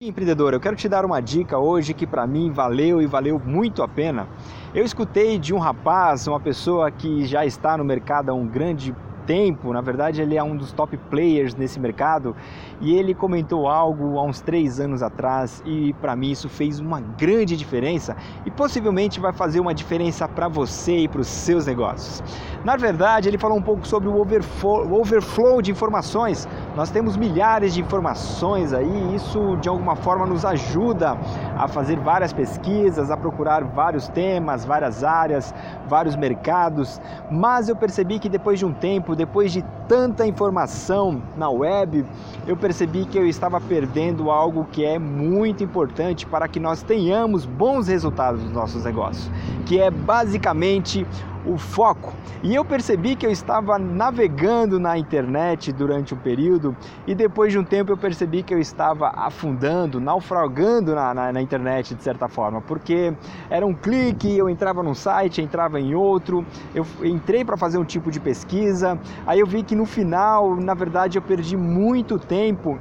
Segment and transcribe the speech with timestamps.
[0.00, 3.82] Empreendedor, eu quero te dar uma dica hoje que para mim valeu e valeu muito
[3.82, 4.28] a pena.
[4.72, 8.94] Eu escutei de um rapaz, uma pessoa que já está no mercado há um grande
[9.28, 12.34] tempo, na verdade ele é um dos top players nesse mercado
[12.80, 16.98] e ele comentou algo há uns três anos atrás e para mim isso fez uma
[16.98, 18.16] grande diferença
[18.46, 22.22] e possivelmente vai fazer uma diferença para você e para os seus negócios.
[22.64, 26.48] Na verdade, ele falou um pouco sobre o overflow, o overflow de informações.
[26.74, 31.16] Nós temos milhares de informações aí, e isso de alguma forma nos ajuda
[31.56, 35.54] a fazer várias pesquisas, a procurar vários temas, várias áreas,
[35.86, 41.50] vários mercados, mas eu percebi que depois de um tempo, depois de tanta informação na
[41.50, 42.06] web,
[42.46, 47.44] eu percebi que eu estava perdendo algo que é muito importante para que nós tenhamos
[47.44, 49.28] bons resultados nos nossos negócios,
[49.66, 51.04] que é basicamente
[51.48, 52.12] o foco.
[52.42, 56.76] E eu percebi que eu estava navegando na internet durante um período
[57.06, 61.42] e depois de um tempo eu percebi que eu estava afundando, naufragando na, na, na
[61.42, 63.12] internet de certa forma, porque
[63.50, 67.84] era um clique, eu entrava num site, entrava em outro, eu entrei para fazer um
[67.84, 72.78] tipo de pesquisa, aí eu vi que no final, na verdade, eu perdi muito tempo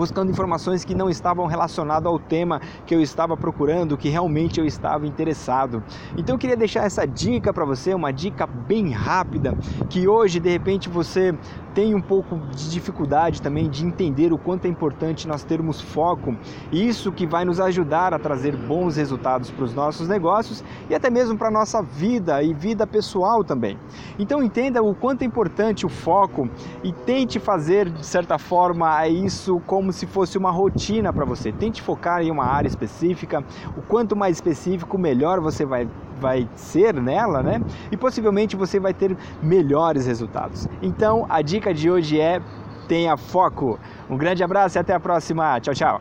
[0.00, 4.64] buscando informações que não estavam relacionadas ao tema que eu estava procurando, que realmente eu
[4.64, 5.84] estava interessado.
[6.16, 9.54] Então eu queria deixar essa dica para você, uma dica bem rápida,
[9.90, 11.34] que hoje de repente você
[11.74, 16.36] tem um pouco de dificuldade também de entender o quanto é importante nós termos foco,
[16.72, 21.10] isso que vai nos ajudar a trazer bons resultados para os nossos negócios e até
[21.10, 23.78] mesmo para a nossa vida e vida pessoal também.
[24.18, 26.48] Então entenda o quanto é importante o foco
[26.82, 31.52] e tente fazer de certa forma isso como se fosse uma rotina para você.
[31.52, 33.44] Tente focar em uma área específica,
[33.76, 35.88] o quanto mais específico, melhor você vai
[36.20, 37.60] vai ser nela, né?
[37.90, 40.68] E possivelmente você vai ter melhores resultados.
[40.82, 42.40] Então, a dica de hoje é
[42.88, 43.78] tenha foco.
[44.08, 45.60] Um grande abraço e até a próxima.
[45.60, 46.00] Tchau, tchau.